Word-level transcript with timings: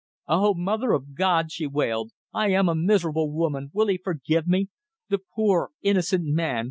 "Oh! 0.27 0.55
Mother 0.55 0.93
of 0.93 1.13
God!" 1.13 1.51
she 1.51 1.67
wailed. 1.67 2.09
"I 2.33 2.49
am 2.49 2.67
a 2.67 2.73
miserable 2.73 3.31
woman. 3.31 3.69
Will 3.71 3.85
he 3.85 3.99
forgive 4.03 4.47
me? 4.47 4.69
The 5.09 5.19
poor, 5.35 5.69
innocent 5.83 6.25
man. 6.25 6.59